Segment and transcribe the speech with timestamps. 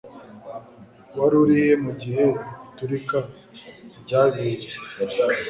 [1.17, 2.25] Wari urihe mugihe
[2.67, 3.17] iturika
[4.01, 4.69] ryabereye